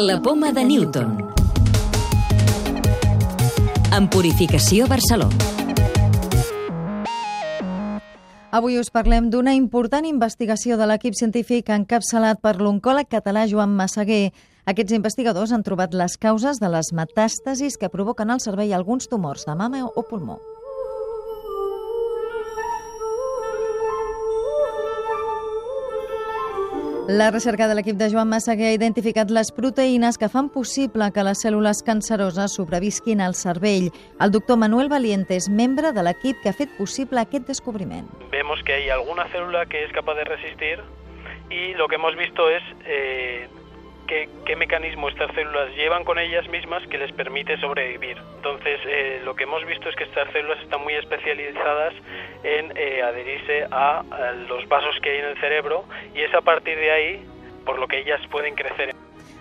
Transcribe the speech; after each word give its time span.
La 0.00 0.22
poma 0.22 0.52
de 0.52 0.62
Newton. 0.62 1.16
En 3.90 4.04
Purificació 4.06 4.86
Barcelona. 4.86 5.34
Avui 8.54 8.78
us 8.78 8.92
parlem 8.94 9.26
d'una 9.32 9.56
important 9.58 10.06
investigació 10.06 10.78
de 10.78 10.86
l'equip 10.86 11.18
científic 11.18 11.72
encapçalat 11.74 12.38
per 12.38 12.60
l'oncòleg 12.60 13.10
català 13.10 13.48
Joan 13.50 13.74
Massaguer. 13.74 14.30
Aquests 14.70 14.94
investigadors 14.94 15.50
han 15.50 15.66
trobat 15.66 15.98
les 15.98 16.14
causes 16.14 16.62
de 16.62 16.70
les 16.70 16.92
metàstasis 16.94 17.74
que 17.74 17.90
provoquen 17.90 18.30
al 18.30 18.38
cervell 18.38 18.78
alguns 18.78 19.10
tumors 19.10 19.50
de 19.50 19.58
mama 19.58 19.82
o 19.82 20.06
pulmó. 20.06 20.38
La 27.08 27.30
recerca 27.30 27.66
de 27.68 27.72
l'equip 27.72 27.96
de 27.96 28.10
Joan 28.12 28.28
Massaguer 28.28 28.66
ha 28.68 28.74
identificat 28.76 29.30
les 29.32 29.48
proteïnes 29.56 30.18
que 30.20 30.28
fan 30.28 30.50
possible 30.52 31.06
que 31.16 31.22
les 31.24 31.40
cèl·lules 31.40 31.78
canceroses 31.86 32.56
sobrevisquin 32.58 33.22
al 33.24 33.32
cervell. 33.32 33.86
El 34.20 34.34
doctor 34.34 34.58
Manuel 34.60 34.90
Valiente 34.92 35.38
és 35.40 35.46
membre 35.48 35.94
de 35.96 36.04
l'equip 36.04 36.42
que 36.42 36.52
ha 36.52 36.58
fet 36.58 36.74
possible 36.76 37.22
aquest 37.22 37.48
descobriment. 37.48 38.04
Vemos 38.28 38.60
que 38.60 38.74
hay 38.76 38.90
alguna 38.92 39.24
célula 39.32 39.64
que 39.72 39.86
es 39.86 39.92
capaz 39.96 40.20
de 40.20 40.24
resistir 40.28 40.84
y 41.48 41.72
lo 41.80 41.88
que 41.88 41.94
hemos 41.94 42.14
visto 42.14 42.50
es 42.50 42.62
eh, 42.84 43.48
qué, 44.08 44.28
qué, 44.44 44.56
mecanismo 44.56 45.08
estas 45.08 45.32
células 45.34 45.70
llevan 45.76 46.02
con 46.02 46.18
ellas 46.18 46.48
mismas 46.48 46.84
que 46.88 46.98
les 46.98 47.12
permite 47.12 47.56
sobrevivir. 47.58 48.16
Entonces, 48.36 48.80
eh, 48.86 49.20
lo 49.24 49.36
que 49.36 49.44
hemos 49.44 49.64
visto 49.66 49.88
es 49.88 49.94
que 49.94 50.04
estas 50.04 50.30
células 50.32 50.58
están 50.60 50.82
muy 50.82 50.94
especializadas 50.94 51.94
en 52.42 52.72
eh, 52.76 53.02
adherirse 53.02 53.66
a, 53.70 54.00
a 54.10 54.32
los 54.32 54.66
vasos 54.68 54.98
que 55.00 55.10
hay 55.10 55.18
en 55.18 55.26
el 55.26 55.40
cerebro 55.40 55.84
y 56.14 56.22
es 56.22 56.34
a 56.34 56.40
partir 56.40 56.76
de 56.76 56.90
ahí 56.90 57.26
por 57.64 57.78
lo 57.78 57.86
que 57.86 57.98
ellas 57.98 58.20
pueden 58.30 58.54
crecer. 58.54 58.94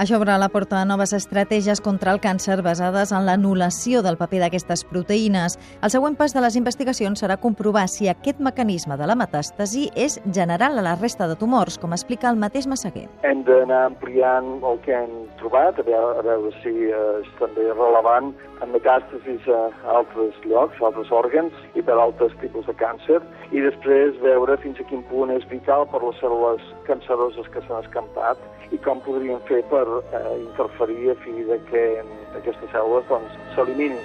Això 0.00 0.16
obre 0.16 0.32
la 0.40 0.46
porta 0.48 0.78
a 0.80 0.86
noves 0.88 1.10
estratègies 1.12 1.82
contra 1.84 2.14
el 2.14 2.22
càncer 2.24 2.54
basades 2.64 3.10
en 3.12 3.26
l'anul·lació 3.26 4.00
del 4.00 4.16
paper 4.16 4.38
d'aquestes 4.40 4.86
proteïnes. 4.88 5.58
El 5.84 5.92
següent 5.92 6.14
pas 6.16 6.32
de 6.32 6.40
les 6.40 6.54
investigacions 6.56 7.20
serà 7.20 7.36
comprovar 7.36 7.82
si 7.92 8.08
aquest 8.08 8.40
mecanisme 8.40 8.96
de 8.96 9.04
la 9.10 9.18
metàstasi 9.20 9.90
és 9.92 10.16
general 10.32 10.80
a 10.80 10.84
la 10.86 10.94
resta 10.96 11.28
de 11.28 11.36
tumors, 11.36 11.76
com 11.76 11.92
explica 11.92 12.30
el 12.32 12.40
mateix 12.40 12.64
Massaguer. 12.70 13.10
Hem 13.28 13.42
d'anar 13.44 13.82
ampliant 13.90 14.48
el 14.70 14.80
que 14.86 14.94
hem 15.02 15.12
trobat, 15.42 15.76
a 15.76 15.84
veure, 15.84 16.16
a 16.16 16.24
veure 16.24 16.54
si 16.62 16.72
eh, 16.88 17.02
és 17.20 17.28
també 17.42 17.68
rellevant 17.68 18.32
en 18.64 18.72
metàstasis 18.72 19.50
a 19.52 19.66
altres 19.98 20.40
llocs, 20.46 20.80
a 20.80 20.88
altres 20.88 21.12
òrgans 21.12 21.52
i 21.76 21.84
per 21.84 21.98
altres 22.00 22.32
tipus 22.40 22.64
de 22.72 22.76
càncer, 22.80 23.20
i 23.52 23.60
després 23.68 24.16
veure 24.24 24.56
fins 24.64 24.80
a 24.80 24.88
quin 24.88 25.04
punt 25.12 25.36
és 25.36 25.44
vital 25.52 25.84
per 25.92 26.00
les 26.06 26.16
cèl·lules 26.24 26.64
canceroses 26.88 27.52
que 27.52 27.60
s'han 27.66 27.84
escampat 27.84 28.40
i 28.70 28.78
com 28.84 29.00
podríem 29.04 29.40
fer 29.48 29.60
per 29.70 29.84
eh, 29.98 30.38
interferir 30.38 31.12
a 31.12 31.18
fi 31.24 31.36
de 31.50 31.58
que 31.70 31.84
aquestes 32.38 32.72
cèl·lules 32.72 33.06
doncs, 33.10 33.36
s'eliminin. 33.56 34.00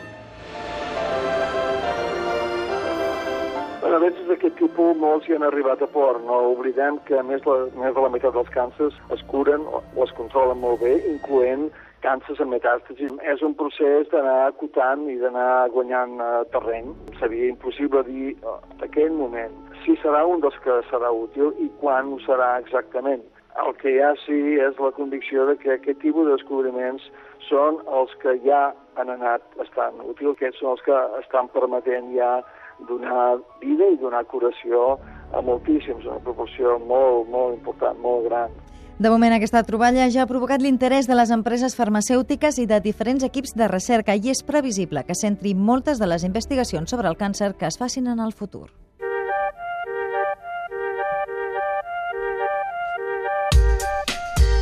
Bueno, 3.85 3.97
a 3.97 3.99
veces 3.99 4.25
d'aquest 4.25 4.55
tipus 4.57 4.95
molts 4.97 5.27
hi 5.29 5.35
han 5.35 5.43
arribat 5.45 5.83
a 5.85 5.87
port. 5.93 6.23
No 6.25 6.39
oblidem 6.55 6.95
que 7.05 7.19
més, 7.21 7.43
la, 7.45 7.67
més 7.77 7.93
de 7.93 8.01
la 8.01 8.09
meitat 8.09 8.33
dels 8.33 8.49
càncers 8.55 8.95
es 9.13 9.21
curen 9.29 9.67
o, 9.69 9.83
es 10.01 10.13
controlen 10.17 10.57
molt 10.63 10.81
bé, 10.81 10.95
incloent 11.11 11.67
càncers 12.01 12.41
en 12.41 12.49
metàstasi. 12.49 13.11
És 13.29 13.43
un 13.45 13.53
procés 13.59 14.09
d'anar 14.09 14.47
acotant 14.47 15.05
i 15.11 15.19
d'anar 15.21 15.69
guanyant 15.75 16.17
uh, 16.17 16.41
terreny. 16.55 16.89
Seria 17.21 17.51
impossible 17.53 18.01
dir 18.09 18.33
uh, 18.41 18.57
en 18.73 18.83
aquell 18.89 19.13
moment 19.21 19.53
si 19.85 19.93
serà 20.01 20.25
un 20.25 20.41
dels 20.41 20.57
que 20.65 20.81
serà 20.89 21.13
útil 21.13 21.53
i 21.61 21.69
quan 21.77 22.09
ho 22.09 22.19
serà 22.25 22.55
exactament. 22.65 23.21
El 23.63 23.71
que 23.79 23.93
ja 23.95 24.11
sí 24.25 24.57
és 24.59 24.79
la 24.83 24.91
convicció 24.91 25.45
de 25.47 25.55
que 25.61 25.77
aquest 25.77 26.01
tipus 26.03 26.27
de 26.27 26.35
descobriments 26.35 27.05
són 27.47 27.79
els 27.99 28.11
que 28.19 28.35
ja 28.43 28.73
han 28.99 29.11
anat 29.13 29.45
estant 29.63 30.01
útils, 30.03 30.35
aquests 30.35 30.59
són 30.59 30.73
els 30.75 30.83
que 30.83 30.99
estan 31.21 31.47
permetent 31.53 32.11
ja 32.17 32.41
donar 32.89 33.37
vida 33.61 33.87
i 33.87 33.97
donar 34.01 34.25
curació 34.27 34.97
a 35.31 35.41
moltíssims, 35.41 36.03
una 36.05 36.19
proporció 36.23 36.77
molt, 36.83 37.29
molt 37.31 37.55
important, 37.55 37.99
molt 38.03 38.27
gran. 38.27 38.55
De 38.99 39.09
moment, 39.11 39.33
aquesta 39.35 39.63
troballa 39.67 40.07
ja 40.07 40.23
ha 40.23 40.29
provocat 40.29 40.63
l'interès 40.63 41.07
de 41.07 41.15
les 41.19 41.31
empreses 41.35 41.75
farmacèutiques 41.75 42.59
i 42.63 42.67
de 42.69 42.79
diferents 42.79 43.25
equips 43.27 43.51
de 43.59 43.67
recerca 43.67 44.15
i 44.15 44.31
és 44.31 44.43
previsible 44.47 45.03
que 45.03 45.19
centri 45.19 45.51
moltes 45.51 45.99
de 45.99 46.07
les 46.07 46.23
investigacions 46.23 46.95
sobre 46.95 47.11
el 47.11 47.19
càncer 47.19 47.53
que 47.59 47.67
es 47.67 47.79
facin 47.79 48.07
en 48.07 48.23
el 48.23 48.31
futur. 48.31 48.69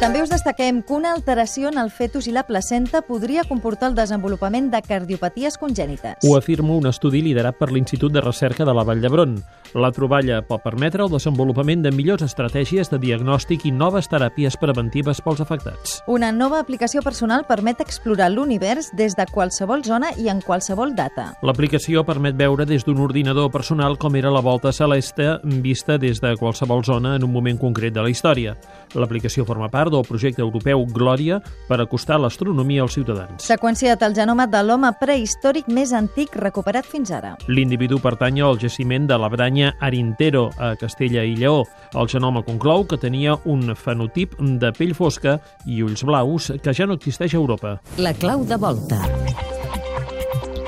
També 0.04 0.20
us 0.20 0.28
destaquem 0.28 0.82
que 0.84 0.92
una 0.98 1.14
alteració 1.16 1.70
en 1.72 1.78
el 1.80 1.88
fetus 1.88 2.26
i 2.28 2.34
la 2.36 2.42
placenta 2.44 3.00
podria 3.08 3.46
comportar 3.48 3.88
el 3.88 3.94
desenvolupament 3.96 4.66
de 4.74 4.82
cardiopaties 4.84 5.56
congènites. 5.56 6.26
Ho 6.28 6.34
afirma 6.36 6.76
un 6.76 6.90
estudi 6.90 7.22
liderat 7.24 7.56
per 7.56 7.70
l'Institut 7.72 8.12
de 8.12 8.20
Recerca 8.20 8.68
de 8.68 8.74
la 8.76 8.84
Vall 8.84 9.00
d'Hebron. 9.00 9.38
La 9.80 9.94
troballa 9.96 10.42
pot 10.44 10.60
permetre 10.62 11.06
el 11.06 11.14
desenvolupament 11.14 11.86
de 11.86 11.94
millors 11.96 12.26
estratègies 12.26 12.92
de 12.92 13.00
diagnòstic 13.00 13.64
i 13.64 13.72
noves 13.72 14.12
teràpies 14.12 14.60
preventives 14.60 15.22
pels 15.24 15.40
afectats. 15.40 15.96
Una 16.12 16.34
nova 16.36 16.60
aplicació 16.60 17.00
personal 17.02 17.48
permet 17.48 17.80
explorar 17.80 18.28
l'univers 18.34 18.92
des 19.00 19.16
de 19.16 19.24
qualsevol 19.32 19.88
zona 19.88 20.12
i 20.20 20.28
en 20.28 20.44
qualsevol 20.44 20.92
data. 21.00 21.30
L'aplicació 21.48 22.04
permet 22.04 22.36
veure 22.36 22.68
des 22.68 22.84
d'un 22.84 23.00
ordinador 23.00 23.54
personal 23.56 23.96
com 23.98 24.20
era 24.20 24.36
la 24.36 24.44
volta 24.44 24.76
celeste 24.76 25.40
vista 25.64 25.98
des 25.98 26.20
de 26.20 26.36
qualsevol 26.36 26.84
zona 26.84 27.16
en 27.16 27.24
un 27.24 27.32
moment 27.32 27.58
concret 27.58 27.96
de 27.96 28.04
la 28.04 28.12
història. 28.12 28.58
L'aplicació 29.00 29.48
forma 29.48 29.72
part 29.72 29.93
del 29.94 30.06
projecte 30.08 30.42
europeu 30.44 30.86
Glòria 30.90 31.40
per 31.70 31.80
acostar 31.84 32.20
l'astronomia 32.22 32.84
als 32.84 32.98
ciutadans. 32.98 33.46
Seqüenciat 33.46 34.04
el 34.04 34.18
genoma 34.18 34.48
de 34.50 34.64
l'home 34.66 34.92
prehistòric 35.00 35.70
més 35.70 35.94
antic 35.94 36.36
recuperat 36.42 36.90
fins 36.90 37.14
ara. 37.14 37.36
L'individu 37.48 38.02
pertany 38.04 38.42
al 38.42 38.60
jaciment 38.62 39.08
de 39.08 39.18
la 39.22 39.30
Branya 39.30 39.74
Arintero, 39.80 40.50
a 40.58 40.74
Castella 40.80 41.24
i 41.24 41.38
Lleó. 41.38 41.64
El 41.94 42.10
genoma 42.10 42.44
conclou 42.44 42.88
que 42.90 42.98
tenia 42.98 43.38
un 43.46 43.76
fenotip 43.76 44.36
de 44.40 44.74
pell 44.76 44.96
fosca 44.98 45.40
i 45.66 45.84
ulls 45.86 46.04
blaus 46.08 46.52
que 46.64 46.74
ja 46.74 46.90
no 46.90 46.98
existeix 47.00 47.36
a 47.36 47.42
Europa. 47.42 47.78
La 47.98 48.14
clau 48.18 48.46
de 48.48 48.58
volta. 48.58 49.02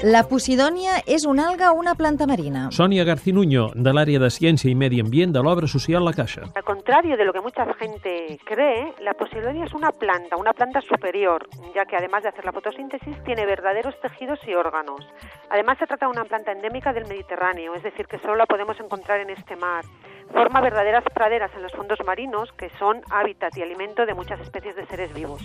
La 0.06 0.20
posidònia 0.30 1.00
és 1.10 1.24
una 1.26 1.48
alga 1.50 1.72
o 1.74 1.80
una 1.82 1.96
planta 1.98 2.28
marina? 2.30 2.68
Sònia 2.70 3.02
Garcinuño, 3.08 3.72
de 3.74 3.90
l'àrea 3.90 4.20
de 4.22 4.28
Ciència 4.30 4.70
i 4.70 4.76
Medi 4.78 5.00
Ambient 5.02 5.32
de 5.34 5.42
l'obra 5.42 5.66
social 5.66 6.06
La 6.06 6.14
Caixa. 6.14 6.44
Al 6.54 6.64
contrario 6.64 7.18
de 7.18 7.26
lo 7.26 7.34
que 7.34 7.42
mucha 7.42 7.66
gente 7.74 8.38
cree, 8.46 8.94
la 9.02 9.16
posidonia 9.16 9.66
es 9.66 9.74
una 9.74 9.90
planta, 9.92 10.38
una 10.38 10.54
planta 10.54 10.82
superior, 10.82 11.48
ya 11.74 11.86
que 11.86 11.98
además 11.98 12.22
de 12.22 12.30
hacer 12.30 12.46
la 12.46 12.52
fotosíntesis 12.52 13.18
tiene 13.24 13.48
verdaderos 13.48 14.00
tejidos 14.00 14.38
y 14.46 14.54
órganos. 14.54 15.02
Además 15.50 15.80
se 15.80 15.88
trata 15.88 16.06
de 16.06 16.12
una 16.12 16.26
planta 16.26 16.52
endémica 16.52 16.94
del 16.94 17.08
Mediterráneo, 17.08 17.74
es 17.74 17.82
decir, 17.82 18.06
que 18.06 18.20
solo 18.20 18.36
la 18.36 18.46
podemos 18.46 18.80
encontrar 18.80 19.22
en 19.22 19.32
este 19.32 19.56
mar. 19.56 19.86
Forma 20.32 20.62
verdaderas 20.62 21.04
praderas 21.16 21.50
en 21.56 21.64
los 21.64 21.72
fondos 21.72 21.98
marinos 22.06 22.52
que 22.60 22.70
son 22.78 23.02
hábitat 23.10 23.58
y 23.58 23.64
alimento 23.64 24.06
de 24.06 24.14
muchas 24.14 24.40
especies 24.40 24.76
de 24.76 24.86
seres 24.86 25.12
vivos. 25.16 25.42